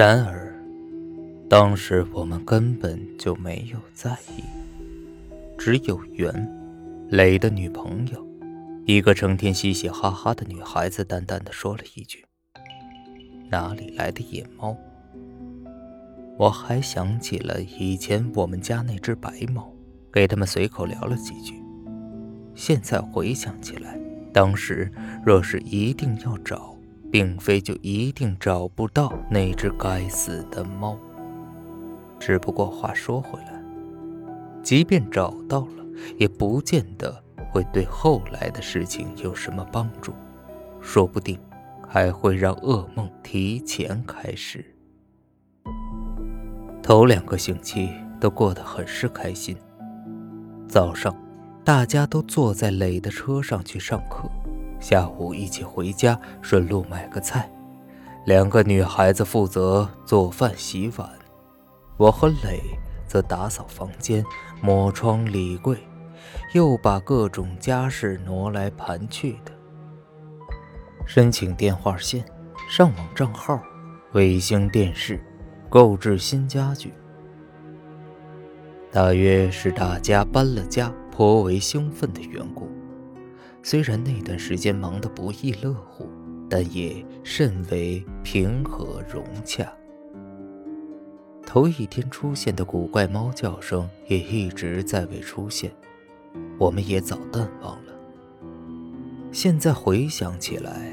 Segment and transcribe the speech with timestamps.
[0.00, 0.50] 然而，
[1.46, 4.42] 当时我们根本就没有在意，
[5.58, 6.32] 只有袁
[7.10, 8.26] 磊的女朋友，
[8.86, 12.24] 一个成天嘻嘻哈哈的女孩子，淡淡的说了一句
[13.52, 14.74] ：“哪里来的野猫？”
[16.38, 19.70] 我还想起了以前我们家那只白猫，
[20.10, 21.62] 给他们随口聊了几句。
[22.54, 24.00] 现在回想起来，
[24.32, 24.90] 当时
[25.22, 26.74] 若是一定要找，
[27.10, 30.96] 并非就一定找不到那只该死的猫。
[32.18, 33.62] 只不过话说回来，
[34.62, 35.84] 即便找到了，
[36.18, 40.12] 也不见得会对后来的事情有什么帮助，
[40.80, 41.38] 说不定
[41.88, 44.64] 还会让噩梦提前开始。
[46.82, 47.90] 头两个星期
[48.20, 49.56] 都过得很是开心。
[50.68, 51.14] 早上，
[51.64, 54.28] 大家都坐在磊的车上去上课；
[54.80, 57.48] 下午一起回家，顺路买个菜。
[58.26, 61.08] 两个女孩子负责做饭洗碗，
[61.96, 62.60] 我和磊
[63.06, 64.24] 则打扫房间、
[64.60, 65.76] 抹窗理柜，
[66.54, 69.52] 又把各种家事挪来盘去的。
[71.06, 72.24] 申请电话线、
[72.68, 73.62] 上网账号、
[74.12, 75.22] 卫星电视。
[75.68, 76.92] 购置新家具，
[78.90, 82.68] 大约是大家搬了家，颇为兴奋的缘故。
[83.62, 86.08] 虽然那段时间忙得不亦乐乎，
[86.48, 89.70] 但也甚为平和融洽。
[91.46, 95.70] 头一天出现的古怪猫叫声也一直在未出现，
[96.58, 97.92] 我们也早淡忘了。
[99.32, 100.92] 现在回想起来。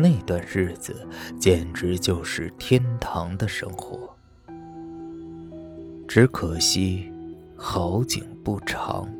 [0.00, 1.04] 那段日子
[1.40, 4.08] 简直就是天堂的生活，
[6.06, 7.10] 只可惜
[7.56, 9.12] 好景不长，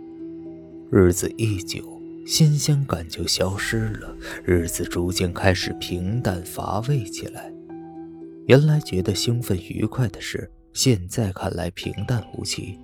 [0.88, 1.97] 日子一久，
[2.28, 7.50] 新鲜感就消失了，日子逐渐开始平淡乏味起来。
[8.44, 12.78] 原来觉得兴奋愉快的事，现在看来平淡无奇。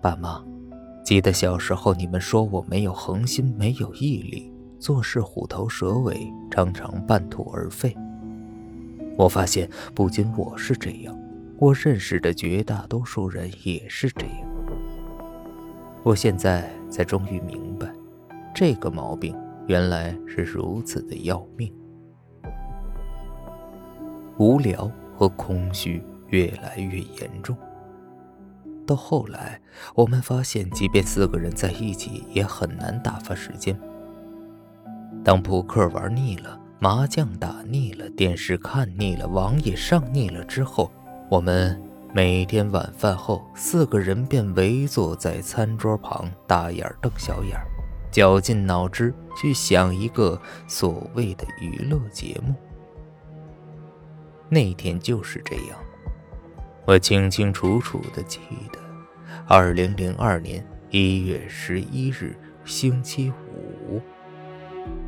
[0.00, 0.40] 爸妈，
[1.04, 4.52] 记得小时候你们说我没有恒心，没有毅力。
[4.78, 7.92] 做事虎头蛇尾，常常半途而废。
[9.16, 11.18] 我发现不仅我是这样，
[11.58, 14.48] 我认识的绝大多数人也是这样。
[16.04, 17.75] 我现在才终于明白，
[18.58, 19.36] 这个毛病
[19.66, 21.70] 原来是如此的要命。
[24.38, 27.54] 无聊和空虚越来越严重。
[28.86, 29.60] 到后来，
[29.94, 33.78] 我们发现，即便四个人在一起，也很难打发时间。
[35.22, 40.90] 当扑克玩腻了，麻将打腻了，电视看腻了，网也上腻了之后，
[41.30, 41.78] 我们
[42.14, 47.60] 每天晚饭后，四个人便围坐在餐桌旁，大眼瞪小眼，
[48.16, 52.54] 绞尽脑汁去想一个所谓的娱乐节目。
[54.48, 55.78] 那天就是这样，
[56.86, 58.40] 我清清楚楚的记
[58.72, 58.78] 得，
[59.46, 62.34] 二零零二年一月十一日，
[62.64, 64.00] 星期五。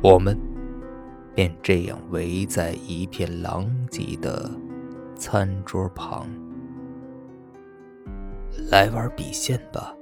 [0.03, 0.39] 我们
[1.33, 4.51] 便这样围在一片狼藉的
[5.15, 6.27] 餐桌旁，
[8.69, 9.95] 来玩笔仙吧。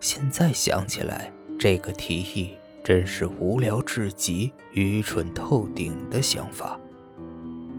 [0.00, 2.50] 现在想起来，这个提议
[2.84, 6.78] 真是无聊至极、愚蠢透顶的想法。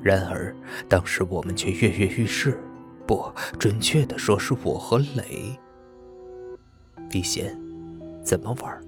[0.02, 0.56] 然而，
[0.88, 2.58] 当时我们却跃跃欲试。
[3.06, 3.24] 不，
[3.58, 5.58] 准确的说，是我和磊。
[7.10, 7.58] 笔仙
[8.24, 8.82] 怎么玩？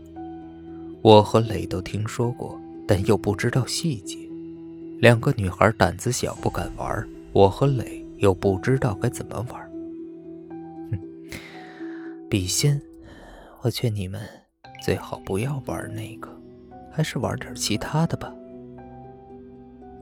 [1.01, 4.17] 我和磊都听说过，但又不知道细节。
[4.99, 7.07] 两个女孩胆子小，不敢玩。
[7.31, 9.71] 我和磊又不知道该怎么玩。
[10.91, 10.99] 哼，
[12.29, 12.81] 笔仙，
[13.61, 14.19] 我劝你们
[14.81, 16.29] 最好不要玩那个，
[16.91, 18.33] 还是玩点其他的吧。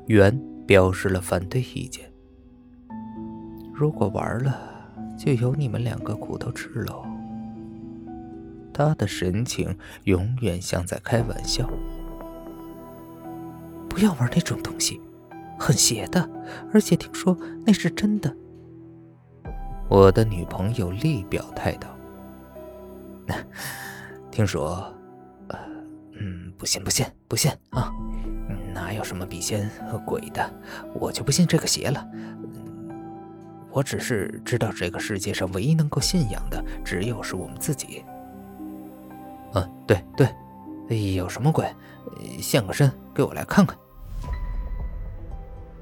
[0.07, 2.09] 袁表示了反对意见。
[3.73, 4.59] 如果玩了，
[5.17, 7.05] 就由你们两个苦头吃喽。
[8.73, 11.69] 他的神情永远像在开玩笑。
[13.89, 15.01] 不要玩那种东西，
[15.59, 16.29] 很邪的，
[16.71, 17.35] 而且听说
[17.65, 18.35] 那是真的。
[19.89, 21.87] 我的女朋友丽表态道
[24.37, 24.93] ：“听说，
[25.47, 25.57] 呃，
[26.11, 27.91] 嗯，不信，不信，不信啊！
[28.71, 30.47] 哪有什么笔仙和鬼的？
[30.93, 32.07] 我就不信这个邪了。
[33.71, 38.05] 我只是知道，这个世界上唯一能够信仰的，只有是我们自己。”
[39.55, 41.65] 嗯，对对，有什么鬼？
[42.39, 43.75] 现个身给我来看看。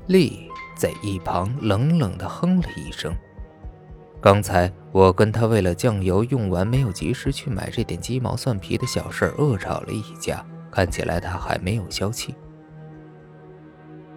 [0.07, 3.13] 丽在一旁冷冷的哼了一声。
[4.25, 12.33] 刚才我跟他为了酱油用完没有及时去买这点鸡毛蒜皮的小事恶吵了一架，看起来他还没有消气。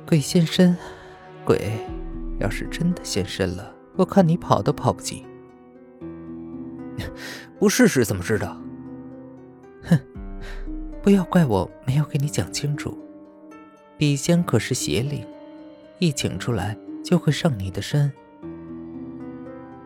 [0.06, 0.75] 鬼现身，
[1.44, 1.72] 鬼
[2.40, 5.26] 要是真的现身了，我看你跑都跑不及。
[7.60, 8.56] 不试试怎么知道？
[9.82, 10.00] 哼，
[11.02, 12.96] 不要怪我没有给你讲清楚。
[13.99, 15.22] 笔仙可是邪灵，
[15.99, 16.75] 一请出来
[17.05, 18.10] 就会上你的身。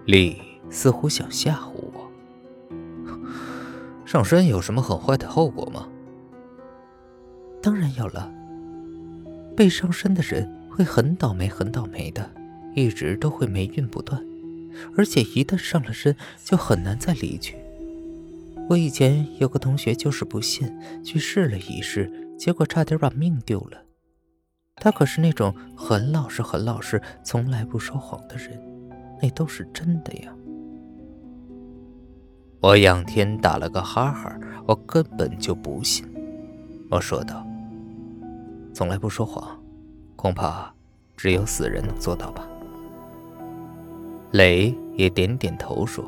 [0.05, 2.11] 丽似乎想吓唬我。
[4.05, 5.89] 上身有什么很坏的后果吗？
[7.63, 8.31] 当然有了。
[9.57, 12.31] 被上身的人会很倒霉，很倒霉的，
[12.75, 14.25] 一直都会霉运不断，
[14.97, 17.57] 而且一旦上了身，就很难再离去。
[18.69, 20.75] 我以前有个同学就是不信，
[21.05, 23.85] 去试了一试，结果差点把命丢了。
[24.77, 28.59] 他可是那种很老实、很老实、从来不说谎的人，
[29.23, 30.35] 那都是真的呀。
[32.61, 34.37] 我仰天打了个哈哈，
[34.67, 36.05] 我根本就不信。
[36.91, 37.47] 我说道。
[38.75, 39.63] 从来不说谎，
[40.17, 40.73] 恐怕
[41.15, 42.49] 只有死人能做到吧。
[44.31, 46.03] 雷也点点头说：“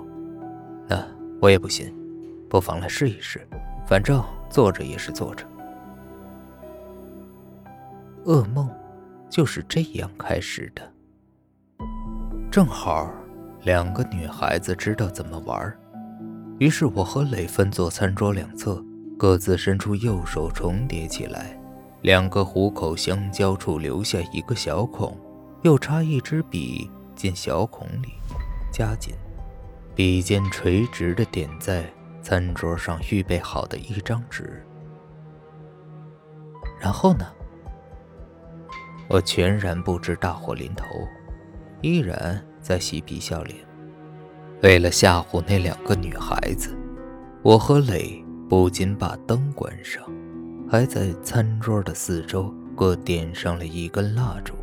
[0.89, 1.07] 那
[1.43, 1.95] 我也不信，
[2.49, 3.47] 不妨来试一试，
[3.87, 5.47] 反正坐着也是坐着。”
[8.25, 8.67] 噩梦
[9.29, 10.94] 就是这样开始的。
[12.55, 13.13] 正好
[13.63, 15.77] 两个女孩子知道怎么玩，
[16.61, 18.81] 于是我和磊分坐餐桌两侧，
[19.19, 21.61] 各自伸出右手重叠起来。
[22.03, 25.19] 两个虎口相交处留下一个小孔，
[25.63, 28.11] 又插一支笔进小孔里，
[28.73, 29.13] 夹紧，
[29.97, 31.85] 笔尖垂直的点在
[32.23, 34.65] 餐桌上预备好的一张纸。
[36.79, 37.27] 然后呢？
[39.09, 40.87] 我全然不知大祸临头，
[41.85, 43.59] 依然在嬉皮笑脸。
[44.63, 46.75] 为了吓唬那两个女孩子，
[47.43, 50.03] 我和磊不仅把灯关上。
[50.67, 54.55] 还在餐桌的四周各点上了一根蜡烛，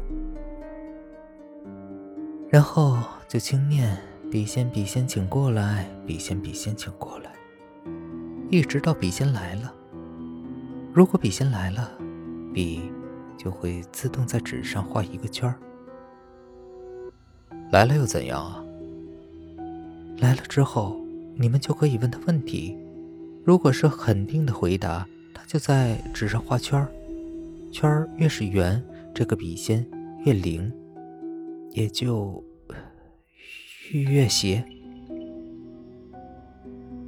[2.49, 2.97] 然后
[3.27, 3.95] 就轻念
[4.31, 5.87] “笔仙，笔仙，请过来！
[6.07, 7.31] 笔仙，笔仙，请过来！”
[8.49, 9.71] 一直到笔仙来了。
[10.91, 11.91] 如果笔仙来了，
[12.51, 12.91] 笔
[13.37, 15.55] 就会自动在纸上画一个圈儿。
[17.71, 18.63] 来了又怎样啊？
[20.17, 20.99] 来了之后，
[21.35, 22.77] 你们就可以问他问题，
[23.45, 25.07] 如果是肯定的回答。
[25.33, 26.85] 他就在纸上画圈
[27.71, 28.81] 圈越是圆，
[29.13, 29.85] 这个笔仙
[30.25, 30.71] 越灵，
[31.71, 32.43] 也就
[33.91, 34.63] 越邪。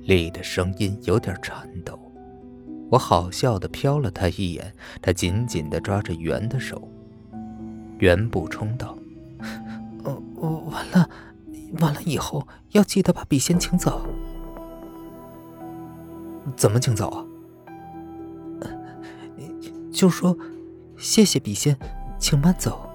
[0.03, 1.99] 丽的声音有点颤抖，
[2.89, 6.89] 我好笑的瞟了他一眼，他紧紧的抓着圆的手。
[7.99, 8.97] 圆补充道：“，
[10.93, 11.09] 了，
[11.79, 14.01] 完了，以后要记得把笔仙请走。
[16.55, 17.25] 怎么请走啊？”
[19.91, 20.35] 就说
[20.97, 21.77] ：“谢谢笔仙，
[22.17, 22.89] 请慢走。”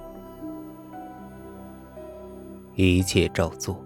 [2.75, 3.83] 一切照做。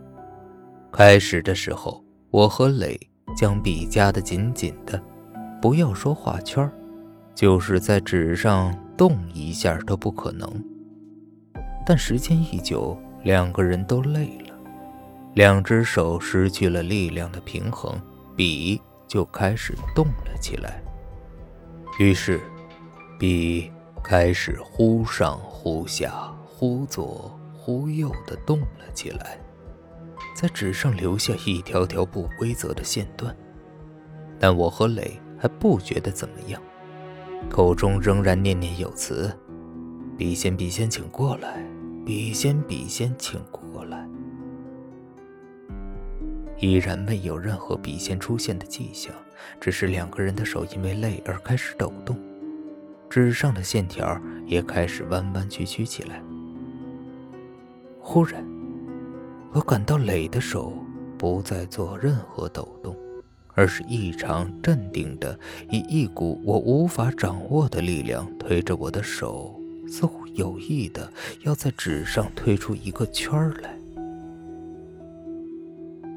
[0.90, 2.98] 开始的时候，我和磊
[3.36, 5.00] 将笔夹得紧紧的，
[5.60, 6.70] 不要说画圈
[7.34, 10.46] 就是在纸上动一下都不可能。
[11.86, 14.54] 但时间一久，两个人都累了，
[15.34, 18.00] 两只手失去了力量的平衡，
[18.36, 20.82] 笔就开始动了起来。
[21.98, 22.40] 于是。
[23.18, 23.70] 笔
[24.02, 29.38] 开始忽上忽下、忽左忽右的动了起来，
[30.34, 33.32] 在纸上留下一条条不规则的线段。
[34.40, 36.60] 但我和磊还不觉得怎么样，
[37.48, 39.32] 口中仍然念念有词
[40.18, 41.64] ：“笔仙，笔仙，请过来！
[42.04, 44.08] 笔仙，笔仙，请过来！”
[46.58, 49.14] 依然没有任何笔仙出现的迹象，
[49.60, 52.18] 只是两个人的手因为累而开始抖动。
[53.08, 56.22] 纸上的线条也开始弯弯曲曲起来。
[58.00, 58.44] 忽然，
[59.52, 60.72] 我感到磊的手
[61.16, 62.96] 不再做任何抖动，
[63.54, 65.38] 而是异常镇定的
[65.70, 71.12] 以一股我无法掌握的力量推着我的手，似乎有意的
[71.42, 73.76] 要在纸上推出一个圈来。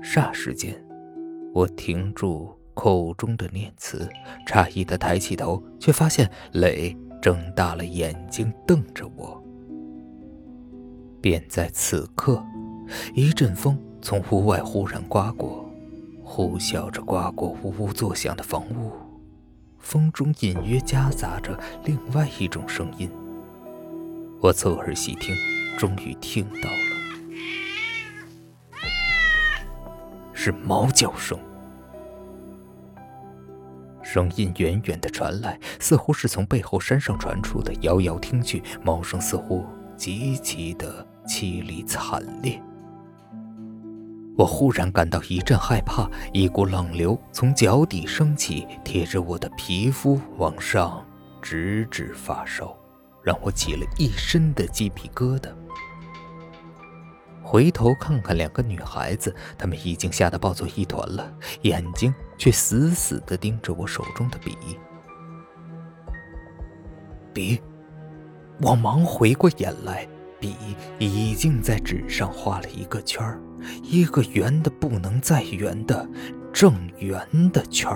[0.03, 0.75] 霎时间，
[1.53, 2.49] 我停住。
[2.77, 4.05] 口中的念词，
[4.45, 9.41] 诧异的抬起头，却发现磊睁大了眼睛瞪着我。
[11.21, 12.43] 便在此刻，
[13.13, 15.65] 一阵风从屋外忽然刮过，
[16.21, 18.91] 呼啸着刮过呜呜作响的房屋，
[19.79, 23.09] 风中隐约夹杂着另外一种声音。
[24.45, 25.35] 我侧耳细听，
[25.75, 26.77] 终于听到了，
[30.33, 31.35] 是猫叫声。
[34.03, 37.73] 声音远远的传来，似乎是从背后山上传出的。
[37.81, 39.65] 遥遥听去，猫声似乎
[39.97, 42.61] 极其的凄厉惨烈。
[44.37, 51.03] 我忽然感到一阵害怕，一股冷流从脚底升起，贴着我的皮肤往上，
[51.41, 52.77] 直至发梢，
[53.25, 55.49] 让我起了一身的鸡皮疙瘩。
[57.41, 64.55] 回头看看两个女孩子，她们已经吓得抱作一团了，眼睛却死死地盯着我手中的笔。
[67.33, 67.61] 笔，
[68.61, 70.07] 我忙回过眼来，
[70.39, 70.55] 笔
[70.99, 73.21] 已经在纸上画了一个圈。
[73.81, 76.07] 一个圆的不能再圆的
[76.53, 77.91] 正圆的圈。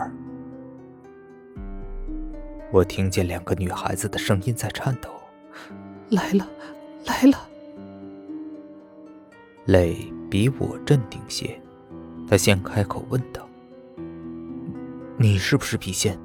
[2.71, 5.09] 我听见两个女孩子的声音在颤抖
[6.10, 6.48] ：“来了，
[7.06, 7.48] 来了。”
[9.66, 9.96] 磊
[10.30, 11.60] 比我镇定些，
[12.28, 13.48] 他先开口问道
[15.18, 16.18] ：“你是不是笔仙？”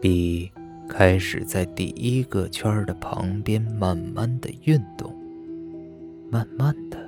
[0.00, 0.50] 笔
[0.88, 5.14] 开始在第一个圈的旁边慢慢的运动。
[6.30, 6.98] 慢慢的，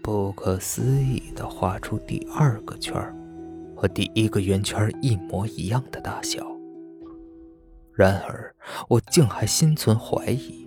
[0.00, 2.94] 不可思议的画出第二个圈，
[3.76, 6.51] 和第一个圆圈一模一样的大小。
[7.94, 8.54] 然而，
[8.88, 10.66] 我竟还心存怀疑。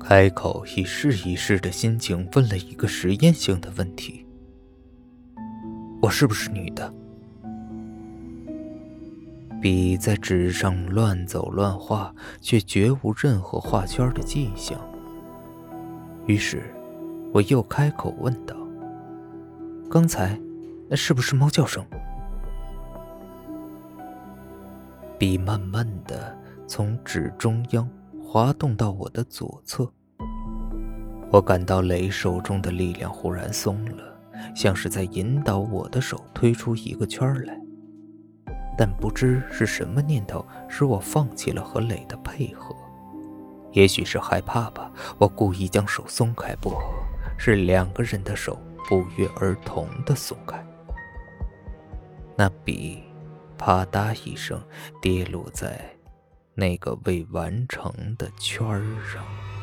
[0.00, 4.26] 开口以试一试的心情问了一个实验性的问题
[6.02, 6.92] ：“我是不是女的？”
[9.62, 14.78] 笔在纸上乱走乱画，却绝无任何画圈的迹象。
[16.26, 16.62] 于是，
[17.32, 18.54] 我又开口问道
[19.88, 20.38] ：“刚才，
[20.90, 21.82] 那是不是猫叫声？”
[25.24, 27.88] 笔慢慢的从纸中央
[28.22, 29.90] 滑动到我的左侧，
[31.30, 34.04] 我感到雷手中的力量忽然松了，
[34.54, 37.58] 像是在引导我的手推出一个圈来。
[38.76, 42.76] 但不知是什么念头，使我放弃了和磊的配合。
[43.72, 46.70] 也许是害怕吧，我故意将手松开，不，
[47.38, 50.62] 是两个人的手不约而同的松开。
[52.36, 53.02] 那笔，
[53.58, 54.62] 啪嗒一声
[55.00, 55.78] 跌落在
[56.54, 58.82] 那个未完成的圈儿
[59.12, 59.53] 上。